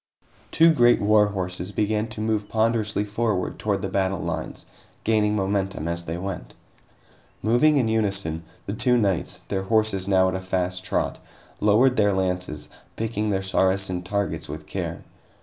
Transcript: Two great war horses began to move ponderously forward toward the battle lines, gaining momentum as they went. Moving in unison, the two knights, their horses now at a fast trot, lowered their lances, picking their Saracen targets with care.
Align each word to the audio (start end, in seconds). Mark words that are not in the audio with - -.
Two 0.49 0.71
great 0.73 0.99
war 0.99 1.27
horses 1.27 1.71
began 1.71 2.07
to 2.07 2.21
move 2.21 2.49
ponderously 2.49 3.05
forward 3.05 3.59
toward 3.59 3.83
the 3.83 3.87
battle 3.87 4.17
lines, 4.17 4.65
gaining 5.03 5.35
momentum 5.35 5.87
as 5.87 6.05
they 6.05 6.17
went. 6.17 6.55
Moving 7.43 7.77
in 7.77 7.87
unison, 7.87 8.41
the 8.65 8.73
two 8.73 8.97
knights, 8.97 9.43
their 9.49 9.61
horses 9.61 10.07
now 10.07 10.27
at 10.27 10.33
a 10.33 10.41
fast 10.41 10.83
trot, 10.83 11.19
lowered 11.59 11.97
their 11.97 12.13
lances, 12.13 12.67
picking 12.95 13.29
their 13.29 13.43
Saracen 13.43 14.01
targets 14.01 14.49
with 14.49 14.65
care. 14.65 15.03